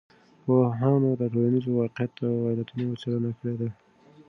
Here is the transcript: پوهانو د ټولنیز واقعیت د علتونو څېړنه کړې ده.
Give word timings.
پوهانو 0.43 1.09
د 1.19 1.21
ټولنیز 1.31 1.65
واقعیت 1.69 2.11
د 2.21 2.23
علتونو 2.49 2.99
څېړنه 3.01 3.31
کړې 3.37 3.53
ده. 3.59 3.69